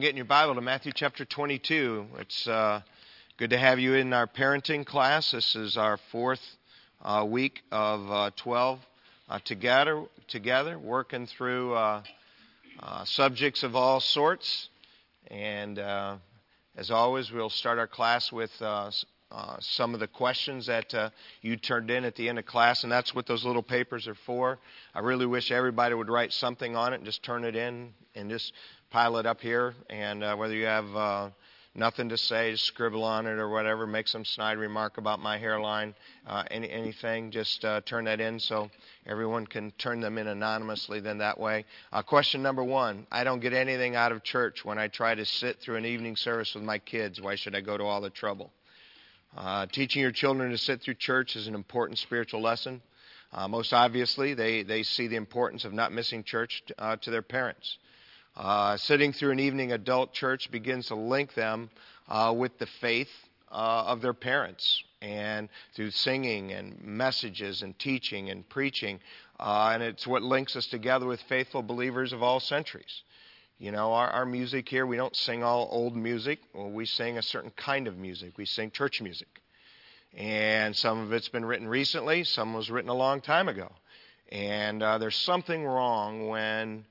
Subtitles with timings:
[0.00, 2.06] Get in your Bible to Matthew chapter 22.
[2.20, 2.80] It's uh,
[3.36, 5.32] good to have you in our parenting class.
[5.32, 6.40] This is our fourth
[7.04, 8.80] uh, week of uh, 12
[9.28, 12.02] uh, together, together, working through uh,
[12.82, 14.70] uh, subjects of all sorts.
[15.26, 21.12] And as always, we'll start our class with some of the questions that
[21.42, 24.16] you turned in at the end of class, and that's what those little papers are
[24.24, 24.58] for.
[24.94, 28.30] I really wish everybody would write something on it and just turn it in and
[28.30, 28.54] just
[28.90, 31.30] pile it up here, and uh, whether you have uh,
[31.74, 35.38] nothing to say, just scribble on it or whatever, make some snide remark about my
[35.38, 35.94] hairline,
[36.26, 38.68] uh, any, anything, just uh, turn that in so
[39.06, 40.98] everyone can turn them in anonymously.
[40.98, 41.64] Then that way.
[41.92, 45.24] Uh, question number one: I don't get anything out of church when I try to
[45.24, 47.20] sit through an evening service with my kids.
[47.20, 48.50] Why should I go to all the trouble?
[49.36, 52.82] Uh, teaching your children to sit through church is an important spiritual lesson.
[53.32, 57.12] Uh, most obviously, they, they see the importance of not missing church t- uh, to
[57.12, 57.78] their parents.
[58.36, 61.70] Uh, sitting through an evening adult church begins to link them
[62.08, 63.10] uh, with the faith
[63.50, 69.00] uh, of their parents and through singing and messages and teaching and preaching.
[69.38, 73.02] Uh, and it's what links us together with faithful believers of all centuries.
[73.58, 76.38] You know, our, our music here, we don't sing all old music.
[76.54, 78.38] Well, we sing a certain kind of music.
[78.38, 79.28] We sing church music.
[80.16, 83.70] And some of it's been written recently, some was written a long time ago.
[84.32, 86.84] And uh, there's something wrong when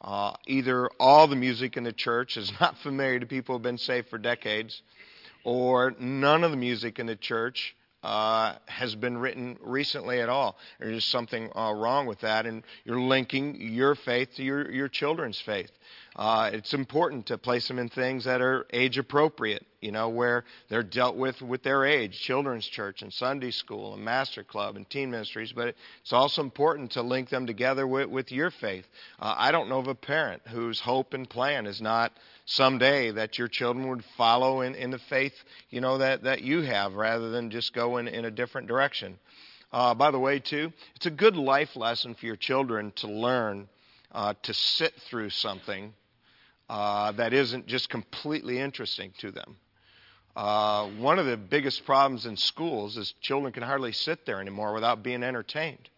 [0.00, 3.62] uh, either all the music in the church is not familiar to people who have
[3.62, 4.82] been saved for decades,
[5.44, 10.56] or none of the music in the church uh, has been written recently at all.
[10.78, 15.40] There's something uh, wrong with that, and you're linking your faith to your, your children's
[15.40, 15.70] faith.
[16.16, 20.44] Uh, it's important to place them in things that are age appropriate, you know, where
[20.70, 24.88] they're dealt with with their age, children's church and Sunday school and master club and
[24.88, 25.52] teen ministries.
[25.52, 28.86] But it's also important to link them together with, with your faith.
[29.20, 32.12] Uh, I don't know of a parent whose hope and plan is not
[32.46, 35.34] someday that your children would follow in, in the faith,
[35.68, 39.18] you know, that, that you have rather than just go in, in a different direction.
[39.70, 43.68] Uh, by the way, too, it's a good life lesson for your children to learn
[44.12, 45.92] uh, to sit through something
[46.68, 49.56] uh, that isn't just completely interesting to them.
[50.34, 54.74] Uh, one of the biggest problems in schools is children can hardly sit there anymore
[54.74, 55.88] without being entertained.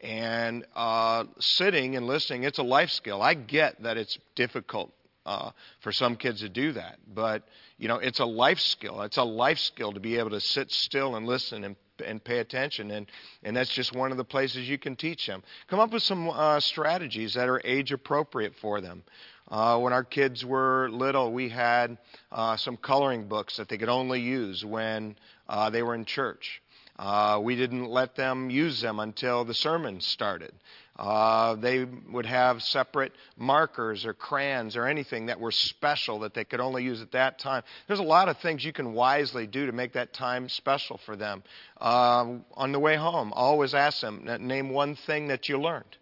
[0.00, 3.20] And uh, sitting and listening, it's a life skill.
[3.20, 4.92] I get that it's difficult
[5.26, 5.50] uh,
[5.80, 7.42] for some kids to do that, but
[7.76, 9.02] you know, it's a life skill.
[9.02, 12.38] It's a life skill to be able to sit still and listen and and pay
[12.38, 12.90] attention.
[12.90, 13.06] And,
[13.42, 15.42] and that's just one of the places you can teach them.
[15.68, 19.02] Come up with some uh, strategies that are age appropriate for them.
[19.50, 21.96] Uh, when our kids were little, we had
[22.30, 25.16] uh, some coloring books that they could only use when
[25.48, 26.60] uh, they were in church.
[26.98, 30.52] Uh, we didn't let them use them until the sermon started.
[30.98, 36.44] Uh, they would have separate markers or crayons or anything that were special that they
[36.44, 37.62] could only use at that time.
[37.86, 41.14] There's a lot of things you can wisely do to make that time special for
[41.14, 41.44] them.
[41.80, 45.96] Um, on the way home, always ask them, name one thing that you learned.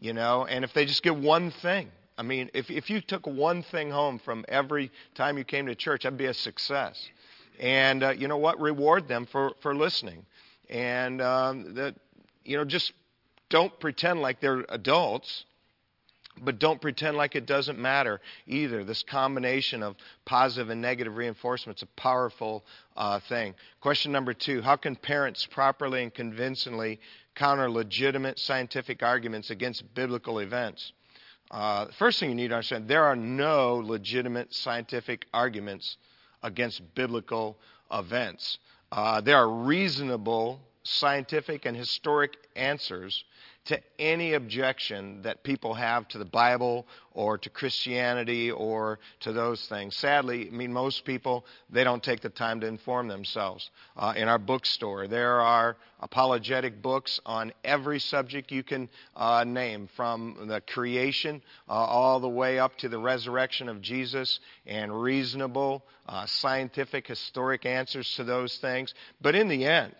[0.00, 3.26] You know, and if they just get one thing, I mean, if, if you took
[3.26, 7.08] one thing home from every time you came to church, that'd be a success.
[7.58, 8.60] And uh, you know what?
[8.60, 10.24] Reward them for, for listening.
[10.70, 11.94] And um, that,
[12.44, 12.92] you know, just
[13.48, 15.44] don't pretend like they're adults,
[16.40, 18.84] but don't pretend like it doesn't matter either.
[18.84, 22.64] This combination of positive and negative reinforcement is a powerful
[22.96, 23.54] uh, thing.
[23.80, 27.00] Question number two How can parents properly and convincingly
[27.34, 30.92] counter legitimate scientific arguments against biblical events?
[31.54, 35.98] Uh, first thing you need to understand there are no legitimate scientific arguments
[36.42, 37.56] against biblical
[37.92, 38.58] events.
[38.90, 43.22] Uh, there are reasonable scientific and historic answers
[43.66, 49.66] to any objection that people have to the Bible or to Christianity or to those
[49.68, 49.96] things.
[49.96, 53.70] Sadly, I mean, most people, they don't take the time to inform themselves.
[53.96, 59.88] Uh, in our bookstore, there are apologetic books on every subject you can uh, name,
[59.96, 65.82] from the creation uh, all the way up to the resurrection of Jesus, and reasonable,
[66.06, 68.92] uh, scientific, historic answers to those things.
[69.22, 69.94] But in the end,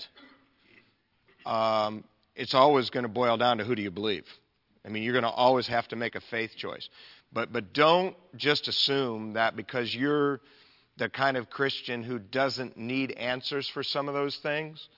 [1.47, 4.27] um, it's always going to boil down to who do you believe.
[4.85, 6.89] I mean, you're going to always have to make a faith choice.
[7.33, 10.41] But, but don't just assume that because you're
[10.97, 14.89] the kind of Christian who doesn't need answers for some of those things,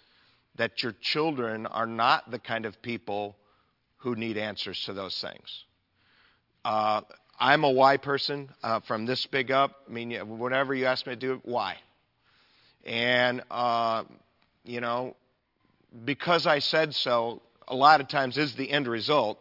[0.57, 3.37] that your children are not the kind of people
[3.99, 5.65] who need answers to those things.
[6.65, 7.03] Uh,
[7.39, 9.73] I'm a why person uh, from this big up.
[9.89, 11.77] I mean, whatever you ask me to do, why?
[12.85, 14.05] And, uh,
[14.65, 15.17] you know,
[16.05, 19.39] because I said so, a lot of times is the end result.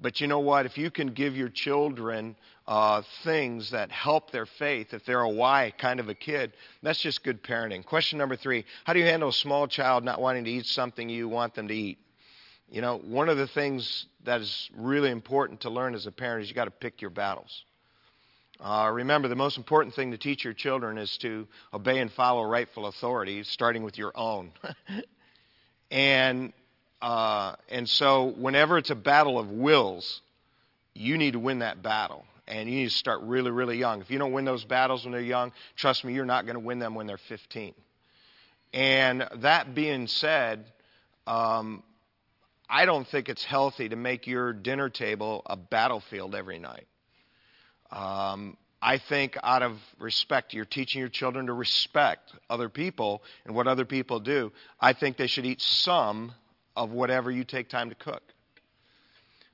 [0.00, 0.66] But you know what?
[0.66, 2.34] If you can give your children
[2.66, 6.52] uh, things that help their faith, if they're a why kind of a kid,
[6.82, 7.84] that's just good parenting.
[7.84, 11.08] Question number three How do you handle a small child not wanting to eat something
[11.08, 11.98] you want them to eat?
[12.68, 16.44] You know, one of the things that is really important to learn as a parent
[16.44, 17.64] is you got to pick your battles.
[18.58, 22.44] Uh, remember, the most important thing to teach your children is to obey and follow
[22.44, 24.52] rightful authority, starting with your own.
[25.92, 26.52] and
[27.02, 30.20] uh, and so, whenever it's a battle of wills,
[30.94, 34.00] you need to win that battle and you need to start really, really young.
[34.00, 36.60] If you don't win those battles when they're young, trust me, you're not going to
[36.60, 37.74] win them when they're 15.
[38.72, 40.64] And that being said,
[41.26, 41.82] um,
[42.68, 46.86] I don't think it's healthy to make your dinner table a battlefield every night.
[48.82, 53.68] I think out of respect, you're teaching your children to respect other people and what
[53.68, 54.50] other people do.
[54.80, 56.32] I think they should eat some
[56.74, 58.22] of whatever you take time to cook.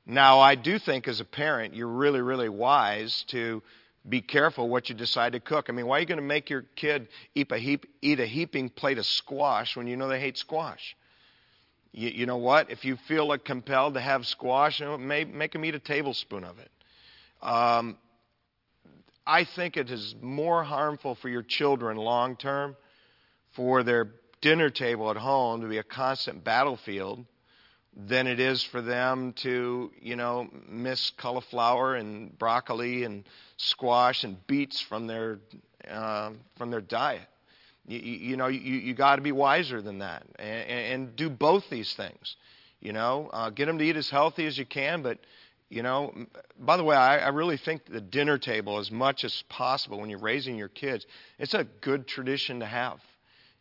[0.07, 3.63] Now, I do think as a parent, you're really, really wise to
[4.09, 5.67] be careful what you decide to cook.
[5.69, 8.27] I mean, why are you going to make your kid eat a, heap, eat a
[8.27, 10.97] heaping plate of squash when you know they hate squash?
[11.93, 12.71] You, you know what?
[12.71, 15.79] If you feel like compelled to have squash, you know, make, make them eat a
[15.79, 16.71] tablespoon of it.
[17.43, 17.99] Um,
[19.29, 22.77] I think it is more harmful for your children long term
[23.53, 24.09] for their
[24.41, 27.27] dinner table at home to be a constant battlefield
[27.95, 33.25] than it is for them to, you know, miss cauliflower and broccoli and
[33.59, 35.41] squash and beets from their
[35.87, 37.29] uh, from their diet.
[37.87, 41.69] You, you know, you, you got to be wiser than that and, and, do both
[41.71, 42.37] these things.
[42.81, 45.19] You know, uh, get them to eat as healthy as you can, but
[45.71, 46.15] you know,
[46.59, 50.09] by the way, I, I really think the dinner table, as much as possible when
[50.09, 51.07] you're raising your kids,
[51.39, 52.99] it's a good tradition to have.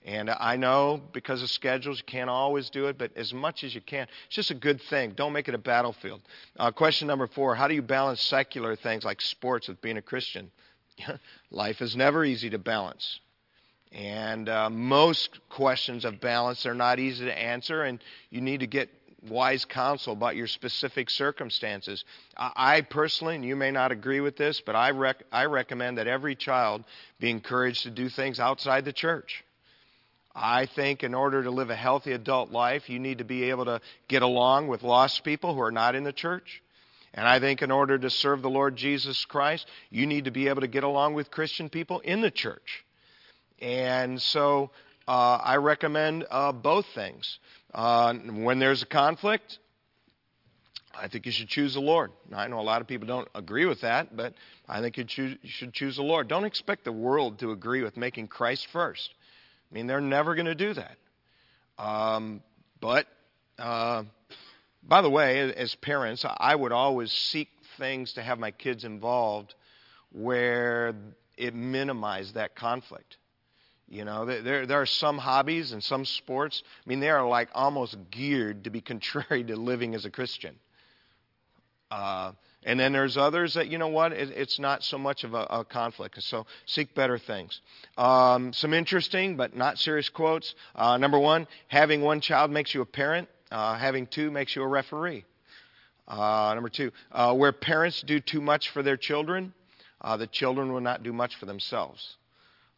[0.06, 3.76] And I know because of schedules, you can't always do it, but as much as
[3.76, 5.12] you can, it's just a good thing.
[5.12, 6.22] Don't make it a battlefield.
[6.58, 10.02] Uh, question number four How do you balance secular things like sports with being a
[10.02, 10.50] Christian?
[11.52, 13.20] Life is never easy to balance.
[13.92, 18.00] And uh, most questions of balance are not easy to answer, and
[18.30, 18.90] you need to get
[19.28, 22.04] wise counsel about your specific circumstances.
[22.38, 26.08] I personally, and you may not agree with this, but I, rec- I recommend that
[26.08, 26.84] every child
[27.20, 29.44] be encouraged to do things outside the church.
[30.36, 33.66] I think in order to live a healthy adult life, you need to be able
[33.66, 36.62] to get along with lost people who are not in the church.
[37.14, 40.48] And I think in order to serve the Lord Jesus Christ, you need to be
[40.50, 42.86] able to get along with Christian people in the church.
[43.60, 44.70] And so
[45.08, 47.40] uh, I recommend uh, both things.
[47.78, 49.60] Uh, when there's a conflict,
[51.00, 52.12] I think you should choose the Lord.
[52.28, 54.34] Now, I know a lot of people don't agree with that, but
[54.68, 56.28] I think you, you should choose the Lord.
[56.28, 59.14] Don't expect the world to agree with making Christ first.
[59.70, 60.98] I mean, they're never going to do that.
[61.78, 62.42] Um,
[62.82, 63.06] but,
[63.60, 64.06] uh,
[64.82, 69.54] by the way, as parents, I would always seek things to have my kids involved
[70.12, 70.96] where
[71.38, 73.18] it minimized that conflict.
[73.90, 77.50] You know, there, there are some hobbies and some sports, I mean, they are like
[77.54, 80.56] almost geared to be contrary to living as a Christian.
[81.90, 85.34] Uh, and then there's others that, you know what, it, it's not so much of
[85.34, 86.22] a, a, conflict.
[86.22, 87.62] So seek better things.
[87.98, 90.54] Um, some interesting but not serious quotes.
[90.76, 94.64] Uh, number one, having one child makes you a parent, uh, having two makes you
[94.64, 95.24] a referee.
[96.10, 99.54] Uh, number two, uh, where parents do too much for their children,
[100.02, 102.18] uh, the children will not do much for themselves.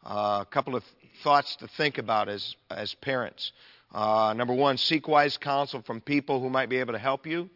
[0.04, 0.84] Uh, a couple of
[1.22, 3.52] thoughts to think about as, as parents.
[3.94, 7.50] number one, seek wise counsel from people who might be able to help you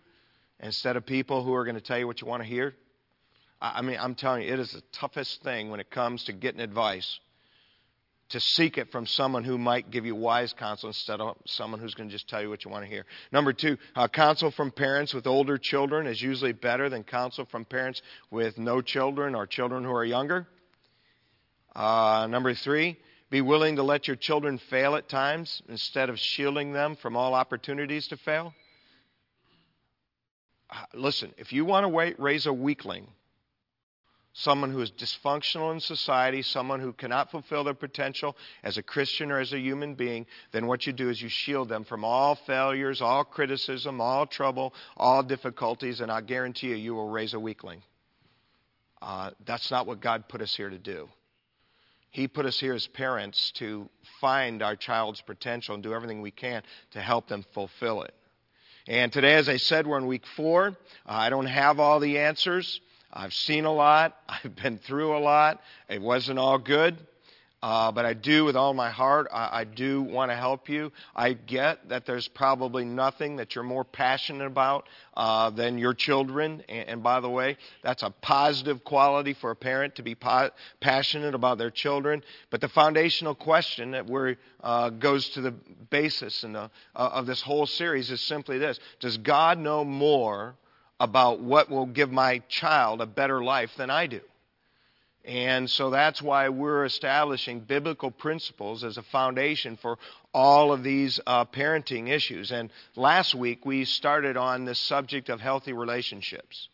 [0.61, 2.75] instead of people who are going to tell you what you want to hear.
[3.61, 6.61] I mean, I'm telling you, it is the toughest thing when it comes to getting
[6.61, 7.19] advice
[8.31, 11.95] to seek it from someone who might give you wise counsel instead of someone who's
[11.95, 13.05] going to just tell you what you want to hear.
[13.33, 17.65] Number two, uh, counsel from parents with older children is usually better than counsel from
[17.65, 20.47] parents with no children or children who are younger.
[21.77, 22.99] Uh, number three,
[23.31, 27.35] be willing to let your children fail at times instead of shielding them from all
[27.35, 28.55] opportunities to fail
[30.95, 33.07] listen, if you want to raise a weakling,
[34.33, 39.31] someone who is dysfunctional in society, someone who cannot fulfill their potential as a Christian
[39.31, 42.35] or as a human being, then what you do is you shield them from all
[42.35, 47.41] failures, all criticism, all trouble, all difficulties, and I guarantee you, you will raise a
[47.41, 47.83] weakling.
[49.01, 51.09] Uh, that's not what God put us here to do.
[52.15, 53.91] He put us here as parents to
[54.21, 58.15] find our child's potential and do everything we can to help them fulfill it.
[58.87, 60.69] And today, as I said, we're in week four.
[60.69, 60.73] Uh,
[61.07, 62.81] I don't have all the answers.
[63.13, 64.17] I've seen a lot.
[64.29, 65.61] I've been through a lot.
[65.89, 66.97] It wasn't all good.
[67.65, 69.27] Uh, but I do with all my heart.
[69.33, 70.93] I, I do want to help you.
[71.17, 76.63] I get that there's probably nothing that you're more passionate about uh, than your children.
[76.69, 80.51] And, and, by the way, that's a positive quality for a parent to be po-
[80.81, 82.23] passionate about their children.
[82.51, 85.55] But the foundational question that we uh, goes to the
[85.89, 90.55] basis the, uh, of this whole series is simply this: Does God know more
[91.01, 94.21] about what will give my child a better life than I do?
[95.25, 99.99] And so that's why we're establishing biblical principles as a foundation for
[100.35, 102.53] all of these uh, parenting issues.
[102.53, 106.69] And last week we started on this subject of healthy relationships.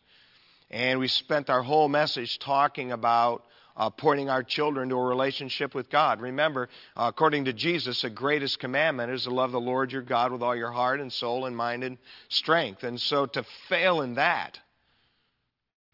[0.69, 3.43] And we spent our whole message talking about
[3.77, 6.19] uh, pointing our children to a relationship with God.
[6.19, 6.67] Remember,
[6.97, 10.41] uh, according to Jesus, the greatest commandment is to love the Lord your God with
[10.41, 12.83] all your heart and soul and mind and strength.
[12.83, 14.59] And so to fail in that,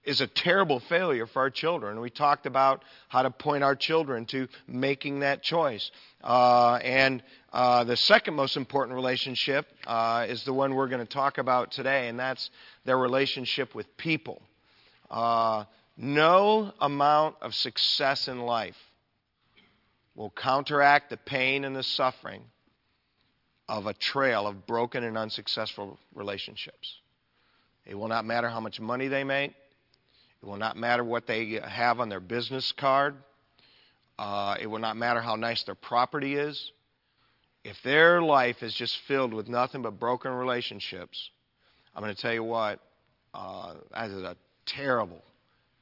[0.08, 2.00] is a terrible failure for our children.
[2.00, 5.92] We talked about how to point our children to making that choice.
[6.24, 7.22] Uh, and
[7.52, 11.72] uh, the second most important relationship uh, is the one we're going to talk about
[11.72, 12.50] today, and that's
[12.86, 14.42] their relationship with people.
[15.12, 15.66] Uh,
[15.98, 18.78] no amount of success in life
[20.16, 22.44] will counteract the pain and the suffering
[23.68, 26.96] of a trail of broken and unsuccessful relationships.
[27.86, 29.54] It will not matter how much money they make.
[30.42, 33.16] It will not matter what they have on their business card.
[34.20, 36.72] Uh, it will not matter how nice their property is.
[37.64, 41.32] If their life is just filled with nothing but broken relationships,
[41.96, 42.80] I'm going to tell you what,
[43.34, 45.22] uh, that is a terrible,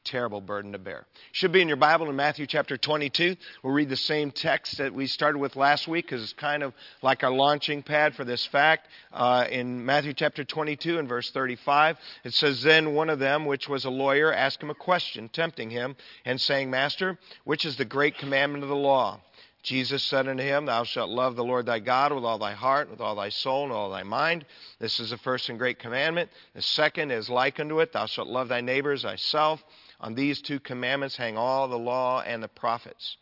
[0.05, 1.05] terrible burden to bear.
[1.31, 3.35] Should be in your Bible in Matthew chapter 22.
[3.63, 6.73] We'll read the same text that we started with last week because it's kind of
[7.01, 8.87] like our launching pad for this fact.
[9.11, 13.67] Uh, in Matthew chapter 22 and verse 35, it says, Then one of them, which
[13.67, 17.85] was a lawyer, asked him a question, tempting him, and saying, Master, which is the
[17.85, 19.19] great commandment of the law?
[19.65, 22.89] Jesus said unto him, Thou shalt love the Lord thy God with all thy heart,
[22.89, 24.45] with all thy soul, and all thy mind.
[24.79, 26.29] This is the first and great commandment.
[26.53, 29.63] The second is like unto it, Thou shalt love thy neighbor as thyself.
[29.99, 33.17] On these two commandments hang all the law and the prophets.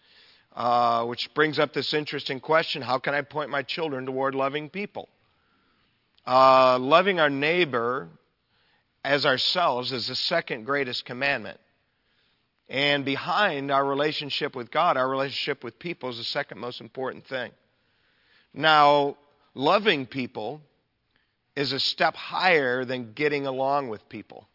[0.56, 4.70] Uh, which brings up this interesting question how can I point my children toward loving
[4.70, 5.10] people?
[6.27, 8.08] Uh, loving our neighbor
[9.03, 11.60] as ourselves is the second greatest commandment.
[12.70, 17.25] And behind our relationship with God, our relationship with people is the second most important
[17.27, 17.51] thing.
[18.53, 19.18] Now,
[19.53, 20.62] loving people
[21.56, 24.48] is a step higher than getting along with people.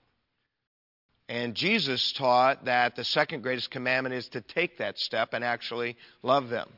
[1.28, 5.96] And Jesus taught that the second greatest commandment is to take that step and actually
[6.22, 6.68] love them.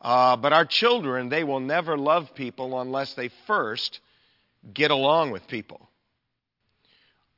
[0.00, 4.00] Uh, but our children, they will never love people unless they first
[4.72, 5.88] get along with people.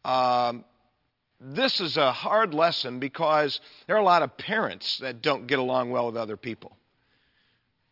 [0.05, 0.65] Um,
[1.41, 5.59] this is a hard lesson because there are a lot of parents that don't get
[5.59, 6.77] along well with other people.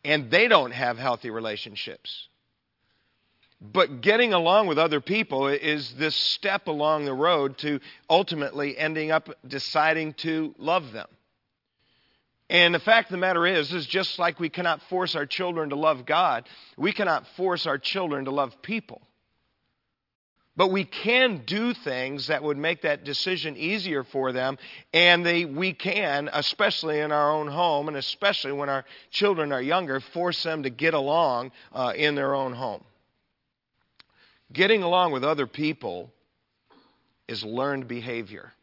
[0.03, 2.27] And they don't have healthy relationships.
[3.63, 7.79] But getting along with other people is this step along the road to
[8.09, 11.07] ultimately ending up deciding to love them.
[12.49, 15.69] And the fact of the matter is, is just like we cannot force our children
[15.69, 19.01] to love God, we cannot force our children to love people.
[20.57, 24.57] But we can do things that would make that decision easier for them,
[24.93, 29.61] and they, we can, especially in our own home, and especially when our children are
[29.61, 32.83] younger, force them to get along uh, in their own home.
[34.53, 36.11] Getting along with other people
[37.27, 38.53] is learned behavior.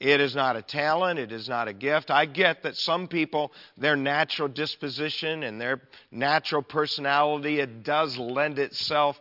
[0.00, 2.10] It is not a talent, it is not a gift.
[2.10, 8.58] I get that some people, their natural disposition and their natural personality, it does lend
[8.58, 9.18] itself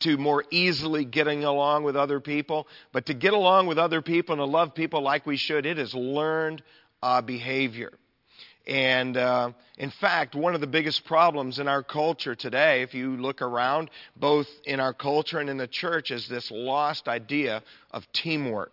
[0.00, 2.66] to more easily getting along with other people.
[2.90, 5.78] But to get along with other people and to love people like we should, it
[5.78, 6.62] is learned
[7.02, 7.92] uh, behavior.
[8.66, 13.16] And uh, in fact, one of the biggest problems in our culture today, if you
[13.16, 18.10] look around, both in our culture and in the church, is this lost idea of
[18.12, 18.72] teamwork.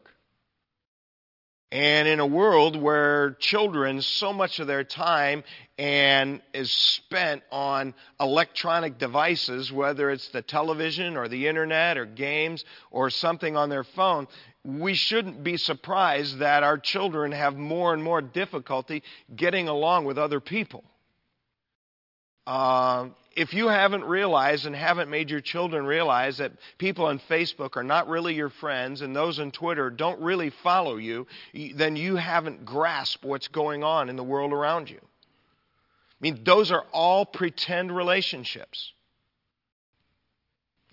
[1.73, 5.45] And in a world where children, so much of their time
[5.77, 12.65] and is spent on electronic devices, whether it's the television or the internet or games
[12.91, 14.27] or something on their phone,
[14.63, 19.03] we shouldn't be surprised that our children have more and more difficulty
[19.35, 20.83] getting along with other people.
[22.45, 27.77] Uh, if you haven't realized and haven't made your children realize that people on Facebook
[27.77, 31.27] are not really your friends and those on Twitter don't really follow you,
[31.75, 34.99] then you haven't grasped what's going on in the world around you.
[35.01, 38.91] I mean, those are all pretend relationships.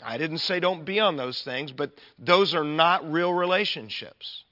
[0.03, 4.45] I didn't say don't be on those things, but those are not real relationships.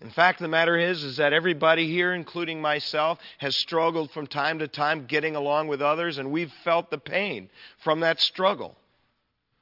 [0.00, 4.60] In fact, the matter is, is that everybody here, including myself, has struggled from time
[4.60, 8.76] to time getting along with others, and we've felt the pain from that struggle.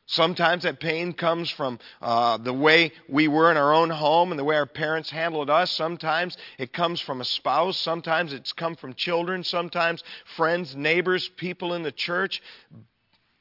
[0.07, 4.38] Sometimes that pain comes from uh, the way we were in our own home and
[4.38, 5.71] the way our parents handled us.
[5.71, 7.77] Sometimes it comes from a spouse.
[7.77, 9.45] Sometimes it's come from children.
[9.45, 10.03] Sometimes
[10.35, 12.41] friends, neighbors, people in the church.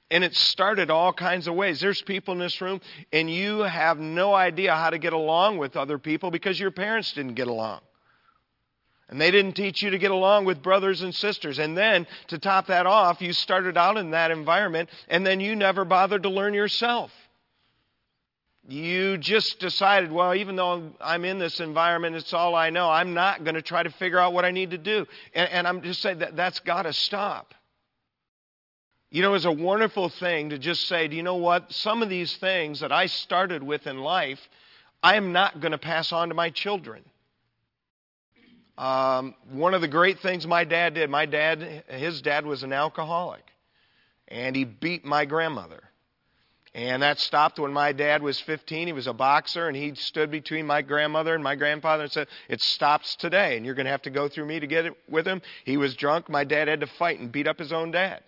[0.09, 1.81] And it started all kinds of ways.
[1.81, 2.79] There's people in this room,
[3.11, 7.11] and you have no idea how to get along with other people because your parents
[7.13, 7.81] didn't get along.
[9.09, 11.59] And they didn't teach you to get along with brothers and sisters.
[11.59, 15.55] And then, to top that off, you started out in that environment, and then you
[15.55, 17.11] never bothered to learn yourself.
[18.67, 22.89] You just decided, well, even though I'm in this environment, it's all I know.
[22.89, 25.05] I'm not going to try to figure out what I need to do.
[25.33, 27.53] And, and I'm just saying that that's got to stop.
[29.09, 31.71] You know, it's a wonderful thing to just say, do you know what?
[31.71, 34.39] Some of these things that I started with in life,
[35.01, 37.03] I am not going to pass on to my children.
[38.77, 42.73] Um, one of the great things my dad did, my dad, his dad was an
[42.73, 43.43] alcoholic,
[44.27, 45.83] and he beat my grandmother.
[46.75, 48.87] And that stopped when my dad was 15.
[48.87, 52.27] He was a boxer, and he stood between my grandmother and my grandfather and said,
[52.49, 54.93] It stops today, and you're going to have to go through me to get it
[55.09, 55.41] with him.
[55.65, 56.29] He was drunk.
[56.29, 58.21] My dad had to fight and beat up his own dad.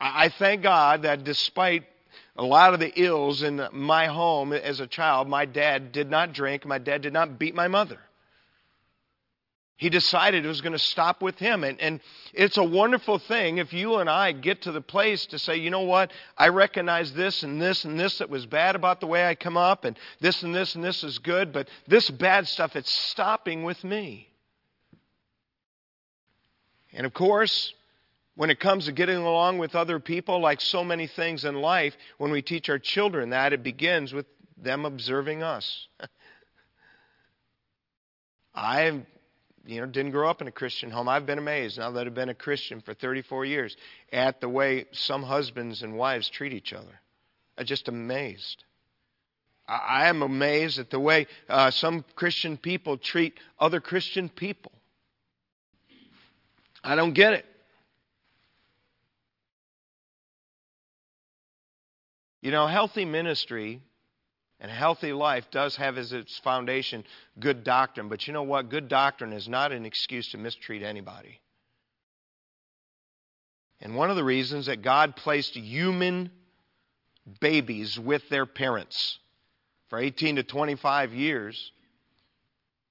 [0.00, 1.84] I thank God that despite
[2.36, 6.32] a lot of the ills in my home as a child, my dad did not
[6.32, 7.98] drink, my dad did not beat my mother.
[9.76, 11.64] He decided it was going to stop with him.
[11.64, 12.00] And, and
[12.34, 15.70] it's a wonderful thing if you and I get to the place to say, you
[15.70, 19.26] know what, I recognize this and this and this that was bad about the way
[19.26, 22.76] I come up, and this and this and this is good, but this bad stuff,
[22.76, 24.28] it's stopping with me.
[26.92, 27.72] And of course,
[28.40, 31.94] when it comes to getting along with other people, like so many things in life,
[32.16, 34.24] when we teach our children that, it begins with
[34.56, 35.86] them observing us.
[38.54, 39.02] I
[39.66, 41.06] you know, didn't grow up in a Christian home.
[41.06, 43.76] I've been amazed now that I've been a Christian for 34 years
[44.10, 46.98] at the way some husbands and wives treat each other.
[47.58, 48.64] I'm just amazed.
[49.68, 54.72] I am amazed at the way uh, some Christian people treat other Christian people.
[56.82, 57.44] I don't get it.
[62.40, 63.82] You know, healthy ministry
[64.60, 67.04] and healthy life does have as its foundation
[67.38, 68.08] good doctrine.
[68.08, 68.70] But you know what?
[68.70, 71.40] Good doctrine is not an excuse to mistreat anybody.
[73.80, 76.30] And one of the reasons that God placed human
[77.40, 79.18] babies with their parents
[79.88, 81.72] for 18 to 25 years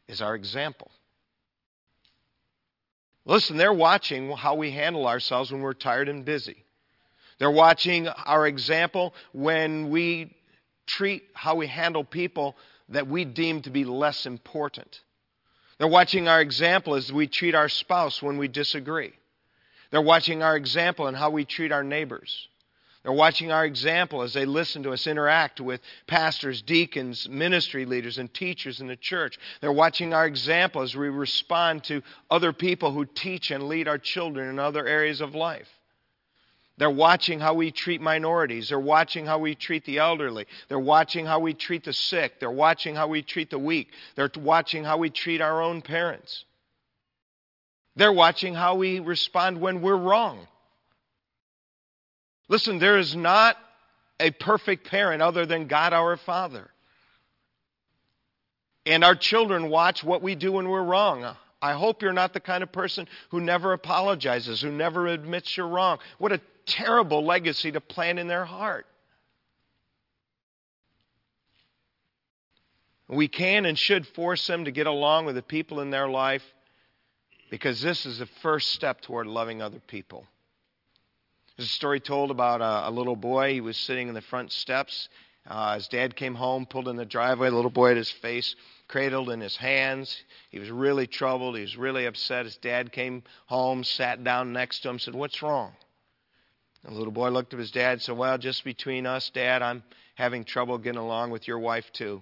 [0.08, 0.90] is our example.
[3.26, 6.66] Listen, they're watching how we handle ourselves when we're tired and busy.
[7.40, 10.36] They're watching our example when we
[10.86, 12.56] treat, how we handle people
[12.90, 15.00] that we deem to be less important.
[15.78, 19.14] They're watching our example as we treat our spouse when we disagree.
[19.92, 22.48] They're watching our example in how we treat our neighbors.
[23.04, 28.18] They're watching our example as they listen to us interact with pastors, deacons, ministry leaders,
[28.18, 29.40] and teachers in the church.
[29.62, 33.98] They're watching our example as we respond to other people who teach and lead our
[33.98, 35.70] children in other areas of life.
[36.80, 38.70] They're watching how we treat minorities.
[38.70, 40.46] They're watching how we treat the elderly.
[40.70, 42.40] They're watching how we treat the sick.
[42.40, 43.90] They're watching how we treat the weak.
[44.16, 46.46] They're watching how we treat our own parents.
[47.98, 50.48] They're watching how we respond when we're wrong.
[52.48, 53.58] Listen, there is not
[54.18, 56.70] a perfect parent other than God our Father.
[58.86, 61.36] And our children watch what we do when we're wrong.
[61.62, 65.68] I hope you're not the kind of person who never apologizes, who never admits you're
[65.68, 66.00] wrong.
[66.20, 68.86] What a terrible legacy to plant in their heart.
[73.10, 76.44] We can and should force them to get along with the people in their life
[77.50, 80.28] because this is the first step toward loving other people.
[81.58, 83.54] There's a story told about a, a little boy.
[83.54, 85.10] He was sitting in the front steps.
[85.48, 87.50] Uh, his dad came home, pulled in the driveway.
[87.50, 88.56] The little boy had his face
[88.88, 90.24] cradled in his hands.
[90.52, 91.56] He was really troubled.
[91.56, 92.46] He was really upset.
[92.46, 95.74] His dad came home, sat down next to him, said, What's wrong?
[96.84, 99.84] The little boy looked at his dad and said, Well, just between us, Dad, I'm
[100.16, 102.22] having trouble getting along with your wife, too.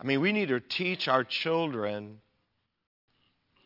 [0.00, 2.20] I mean, we need to teach our children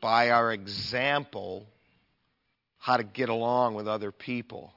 [0.00, 1.66] by our example
[2.78, 4.72] how to get along with other people.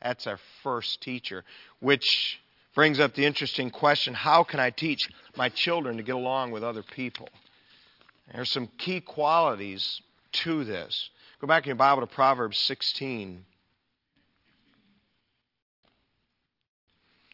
[0.00, 1.44] That's our first teacher,
[1.80, 2.38] which
[2.74, 6.62] brings up the interesting question how can I teach my children to get along with
[6.62, 7.28] other people?
[8.32, 10.00] There's some key qualities
[10.44, 11.10] to this.
[11.40, 13.44] Go back in your Bible to Proverbs 16.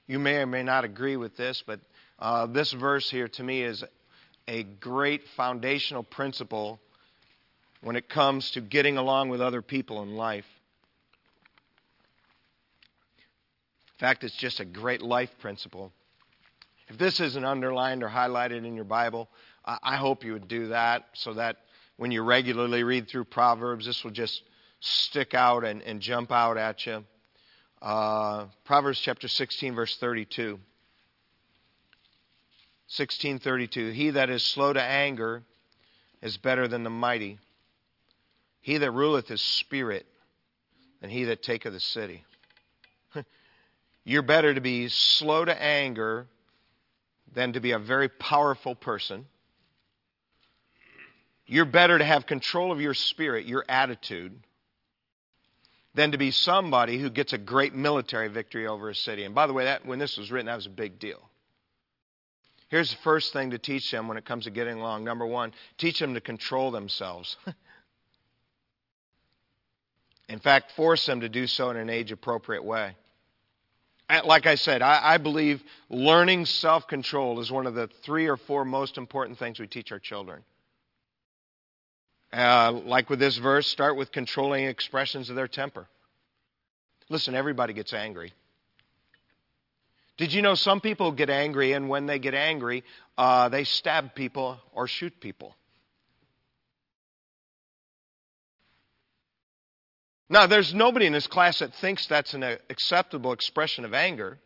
[0.06, 1.80] You may or may not agree with this, but
[2.18, 3.84] Uh, this verse here to me is
[4.48, 6.80] a great foundational principle
[7.82, 10.46] when it comes to getting along with other people in life.
[13.94, 15.92] In fact, it's just a great life principle.
[16.88, 19.28] If this isn't underlined or highlighted in your Bible,
[19.64, 21.56] I hope you would do that so that
[21.96, 24.42] when you regularly read through Proverbs, this will just
[24.80, 27.04] stick out and, and jump out at you.
[27.80, 30.58] Uh, Proverbs chapter 16, verse 32.
[32.88, 35.42] 1632 He that is slow to anger
[36.22, 37.38] is better than the mighty.
[38.60, 40.06] He that ruleth his spirit
[41.00, 42.24] than he that taketh a city.
[44.04, 46.26] You're better to be slow to anger
[47.34, 49.26] than to be a very powerful person.
[51.46, 54.38] You're better to have control of your spirit, your attitude,
[55.94, 59.24] than to be somebody who gets a great military victory over a city.
[59.24, 61.22] And by the way, that, when this was written, that was a big deal.
[62.68, 65.04] Here's the first thing to teach them when it comes to getting along.
[65.04, 67.36] Number one, teach them to control themselves.
[70.28, 72.96] in fact, force them to do so in an age appropriate way.
[74.24, 78.36] Like I said, I, I believe learning self control is one of the three or
[78.36, 80.42] four most important things we teach our children.
[82.36, 85.86] Uh, like with this verse, start with controlling expressions of their temper.
[87.08, 88.30] Listen, everybody gets angry.
[90.18, 92.84] Did you know some people get angry, and when they get angry,
[93.16, 95.54] uh, they stab people or shoot people?
[100.28, 104.38] Now, there's nobody in this class that thinks that's an acceptable expression of anger.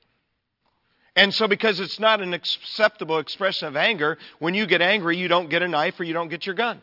[1.16, 5.26] And so, because it's not an acceptable expression of anger, when you get angry, you
[5.26, 6.80] don't get a knife or you don't get your gun.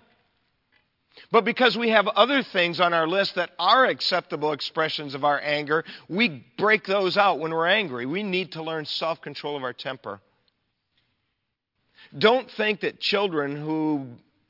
[1.32, 5.40] But because we have other things on our list that are acceptable expressions of our
[5.40, 8.06] anger, we break those out when we're angry.
[8.06, 10.20] We need to learn self control of our temper.
[12.18, 14.08] Don't think that children who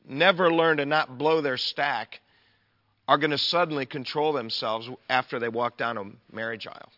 [0.07, 2.19] never learn to not blow their stack
[3.07, 6.91] are going to suddenly control themselves after they walk down a marriage aisle.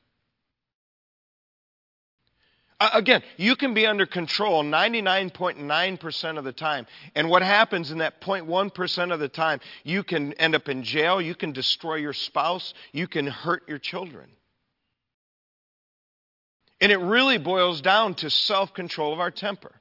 [2.80, 6.88] Uh, again, you can be under control 99.9% of the time.
[7.14, 11.22] And what happens in that 0.1% of the time, you can end up in jail,
[11.22, 14.30] you can destroy your spouse, you can hurt your children.
[16.82, 19.74] And it really boils down to self control of our temper.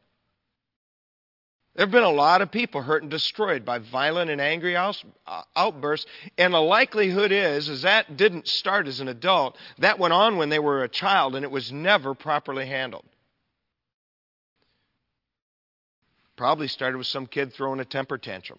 [1.79, 4.93] There have been a lot of people hurt and destroyed by violent and angry uh,
[5.55, 9.57] outbursts, and the likelihood is, is that didn't start as an adult.
[9.79, 13.05] That went on when they were a child, and it was never properly handled.
[16.35, 18.59] Probably started with some kid throwing a temper tantrum.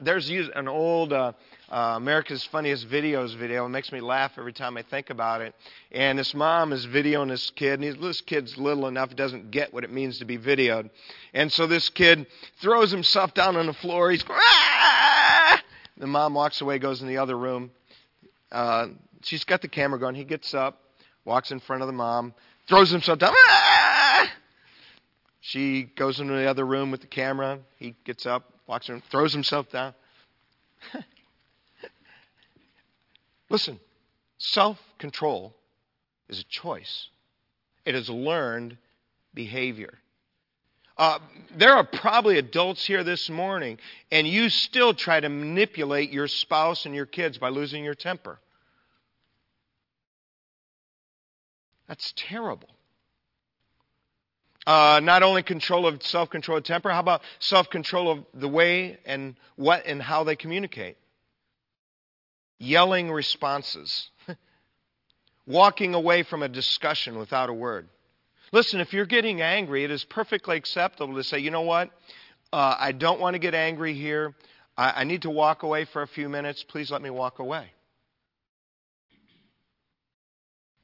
[0.00, 1.32] There's an old uh,
[1.70, 3.66] uh, America's Funniest Videos video.
[3.66, 5.54] It makes me laugh every time I think about it.
[5.92, 9.84] And this mom is videoing this kid, and this kid's little enough, doesn't get what
[9.84, 10.90] it means to be videoed.
[11.34, 12.26] And so this kid
[12.60, 14.10] throws himself down on the floor.
[14.10, 15.62] He's ah!
[15.98, 17.70] The mom walks away, goes in the other room.
[18.50, 18.88] Uh,
[19.22, 20.14] she's got the camera going.
[20.14, 20.80] He gets up,
[21.24, 22.32] walks in front of the mom,
[22.66, 23.34] throws himself down.
[23.36, 24.32] Ah!
[25.40, 27.58] She goes into the other room with the camera.
[27.76, 29.94] He gets up, walks in, throws himself down.
[33.50, 33.80] Listen,
[34.38, 35.54] self control
[36.28, 37.08] is a choice,
[37.84, 38.76] it is learned
[39.34, 39.98] behavior.
[40.96, 41.20] Uh,
[41.56, 43.78] there are probably adults here this morning,
[44.10, 48.40] and you still try to manipulate your spouse and your kids by losing your temper.
[51.86, 52.68] That's terrible.
[54.66, 58.48] Uh, not only control of self control of temper, how about self control of the
[58.48, 60.96] way and what and how they communicate?
[62.58, 64.10] Yelling responses,
[65.46, 67.88] walking away from a discussion without a word.
[68.52, 71.90] Listen, if you're getting angry, it is perfectly acceptable to say, you know what?
[72.52, 74.34] Uh, I don't want to get angry here.
[74.76, 76.64] I, I need to walk away for a few minutes.
[76.64, 77.70] Please let me walk away.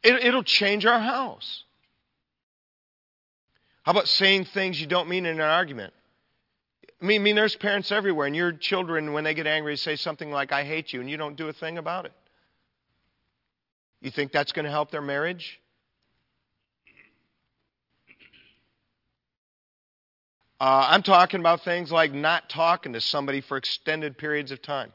[0.03, 1.65] It, it'll change our house.
[3.83, 5.95] How about saying things you don't mean in an argument?
[7.05, 9.95] I mean, I mean, there's parents everywhere, and your children, when they get angry, say
[9.95, 12.13] something like, I hate you, and you don't do a thing about it.
[14.01, 15.61] You think that's going to help their marriage?
[20.59, 24.91] Uh, I'm talking about things like not talking to somebody for extended periods of time.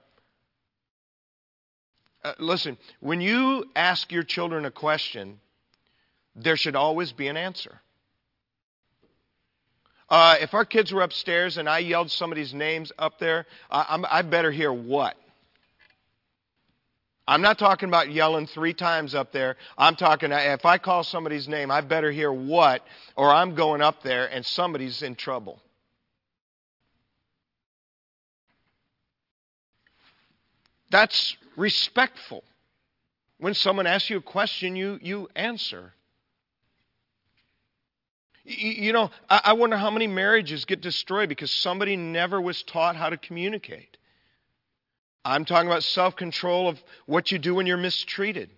[2.24, 5.40] Uh, listen, when you ask your children a question,
[6.36, 7.80] there should always be an answer.
[10.10, 14.22] Uh, if our kids were upstairs and I yelled somebody's names up there, uh, i
[14.24, 15.16] better hear what.
[17.28, 19.56] I'm not talking about yelling three times up there.
[19.78, 22.84] I'm talking, if I call somebody's name, I better hear what,
[23.16, 25.62] or I'm going up there and somebody's in trouble.
[30.90, 32.44] That's respectful.
[33.38, 35.94] When someone asks you a question, you, you answer.
[38.46, 43.10] You know, I wonder how many marriages get destroyed because somebody never was taught how
[43.10, 43.98] to communicate.
[45.26, 48.50] I'm talking about self control of what you do when you're mistreated.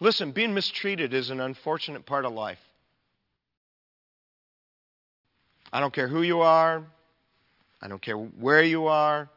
[0.00, 2.58] Listen, being mistreated is an unfortunate part of life.
[5.72, 6.84] I don't care who you are,
[7.80, 9.28] I don't care where you are,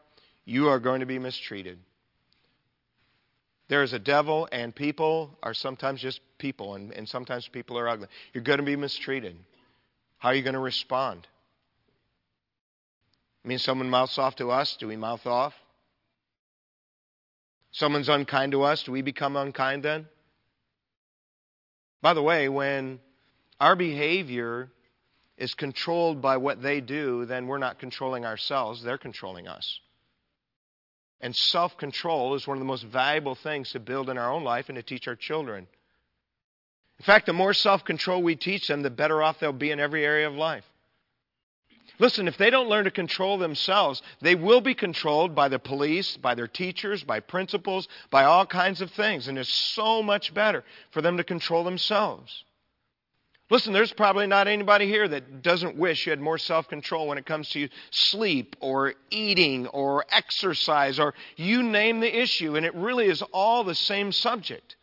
[0.44, 1.80] you are going to be mistreated.
[3.68, 7.88] There is a devil, and people are sometimes just people, and, and sometimes people are
[7.88, 8.08] ugly.
[8.34, 9.36] You're going to be mistreated.
[10.20, 11.28] How are you going to respond?
[13.44, 15.54] I mean, someone mouths off to us, do we mouth off?
[17.72, 20.08] Someone's unkind to us, do we become unkind then?
[22.02, 23.00] By the way, when
[23.60, 24.70] our behavior
[25.38, 29.80] is controlled by what they do, then we're not controlling ourselves, they're controlling us.
[31.26, 34.44] And self control is one of the most valuable things to build in our own
[34.44, 35.66] life and to teach our children.
[37.00, 39.80] In fact, the more self control we teach them, the better off they'll be in
[39.80, 40.66] every area of life.
[41.98, 46.16] Listen, if they don't learn to control themselves, they will be controlled by the police,
[46.16, 49.28] by their teachers, by principals, by all kinds of things.
[49.28, 52.44] And it's so much better for them to control themselves.
[53.52, 57.20] Listen, there's probably not anybody here that doesn't wish you had more self control when
[57.20, 62.74] it comes to sleep or eating or exercise or you name the issue, and it
[62.74, 64.76] really is all the same subject.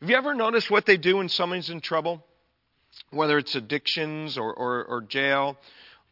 [0.00, 2.24] Have you ever noticed what they do when someone's in trouble?
[3.10, 5.58] Whether it's addictions or, or, or jail,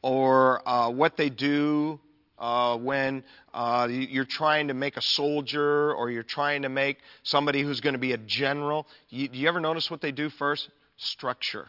[0.02, 2.00] or uh, what they do
[2.38, 7.62] uh, when uh, you're trying to make a soldier or you're trying to make somebody
[7.62, 8.86] who's going to be a general.
[9.08, 10.68] You, do you ever notice what they do first?
[10.96, 11.68] Structure.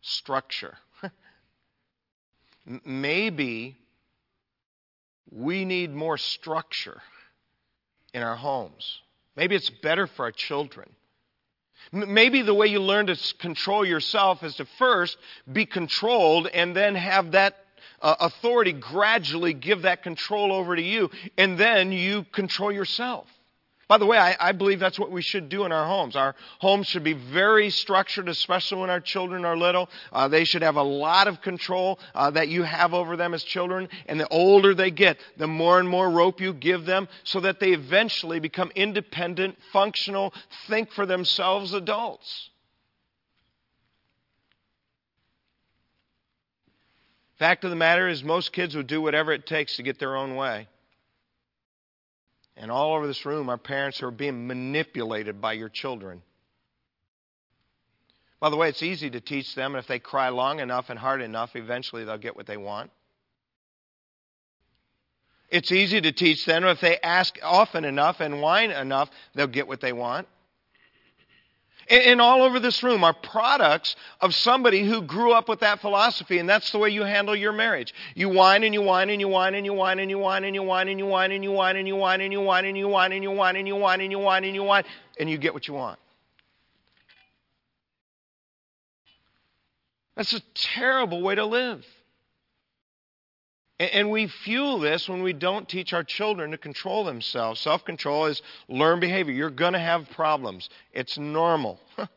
[0.00, 0.76] Structure.
[2.84, 3.76] Maybe
[5.30, 7.02] we need more structure
[8.14, 9.00] in our homes.
[9.36, 10.88] Maybe it's better for our children.
[11.92, 15.16] Maybe the way you learn to control yourself is to first
[15.50, 17.54] be controlled and then have that
[18.00, 23.26] uh, authority gradually give that control over to you, and then you control yourself.
[23.88, 26.14] By the way, I, I, believe that's what we should do in our homes.
[26.14, 29.88] Our homes should be very structured, especially when our children are little.
[30.12, 33.42] Uh, they should have a lot of control uh, that you have over them as
[33.42, 33.88] children.
[34.04, 37.60] And the older they get, the more and more rope you give them so that
[37.60, 40.34] they eventually become independent, functional,
[40.68, 42.50] think for themselves adults.
[47.38, 50.16] Fact of the matter is, most kids would do whatever it takes to get their
[50.16, 50.66] own way.
[52.56, 56.22] And all over this room, our parents are being manipulated by your children.
[58.40, 60.98] By the way, it's easy to teach them, and if they cry long enough and
[60.98, 62.90] hard enough, eventually they'll get what they want.
[65.48, 69.68] It's easy to teach them, if they ask often enough and whine enough, they'll get
[69.68, 70.26] what they want
[71.88, 76.38] and all over this room are products of somebody who grew up with that philosophy,
[76.38, 77.94] and that's the way you handle your marriage.
[78.14, 80.54] You whine and you whine and you whine and you whine and you whine and
[80.54, 82.84] you whine and you whine and you whine and you whine and you whine and
[82.84, 84.84] you whine and you whine and you whine and you whine and you whine
[85.18, 85.98] and you get what you want.
[90.16, 91.86] That's a terrible way to live.
[93.80, 97.60] And we fuel this when we don't teach our children to control themselves.
[97.60, 99.32] Self control is learned behavior.
[99.32, 101.78] You're going to have problems, it's normal.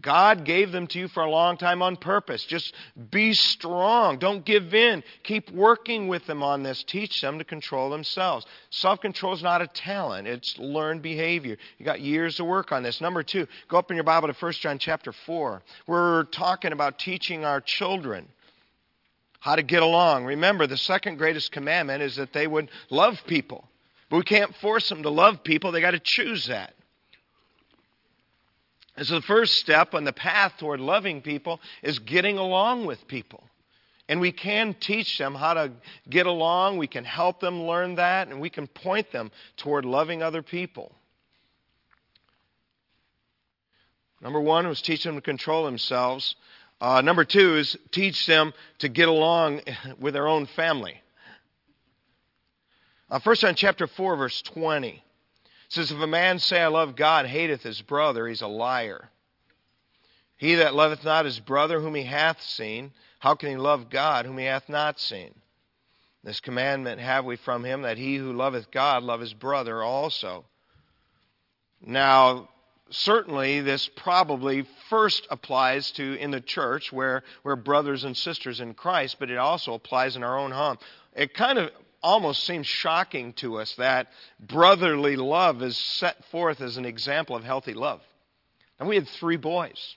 [0.00, 2.44] God gave them to you for a long time on purpose.
[2.44, 2.74] Just
[3.10, 4.18] be strong.
[4.18, 5.04] Don't give in.
[5.22, 6.82] Keep working with them on this.
[6.82, 8.46] Teach them to control themselves.
[8.70, 11.58] Self control is not a talent, it's learned behavior.
[11.76, 13.02] You got years to work on this.
[13.02, 15.62] Number two, go up in your Bible to 1 John chapter 4.
[15.86, 18.26] We're talking about teaching our children
[19.42, 20.24] how to get along.
[20.24, 23.68] Remember, the second greatest commandment is that they would love people.
[24.08, 26.72] But we can't force them to love people, they got to choose that.
[28.96, 33.08] And so the first step on the path toward loving people is getting along with
[33.08, 33.42] people.
[34.08, 35.72] And we can teach them how to
[36.08, 40.22] get along, we can help them learn that, and we can point them toward loving
[40.22, 40.92] other people.
[44.20, 46.36] Number one was teach them to control themselves.
[46.82, 49.60] Uh, number two is teach them to get along
[50.00, 51.00] with their own family.
[53.08, 55.00] Uh, First John chapter 4, verse 20
[55.68, 59.08] says, If a man say, I love God, hateth his brother, he's a liar.
[60.36, 62.90] He that loveth not his brother whom he hath seen,
[63.20, 65.32] how can he love God whom he hath not seen?
[66.24, 70.46] This commandment have we from him that he who loveth God love his brother also.
[71.80, 72.48] Now,
[72.92, 78.74] certainly this probably first applies to in the church where we're brothers and sisters in
[78.74, 80.78] Christ, but it also applies in our own home.
[81.14, 81.70] It kind of
[82.02, 84.08] almost seems shocking to us that
[84.40, 88.00] brotherly love is set forth as an example of healthy love.
[88.78, 89.96] And we had three boys.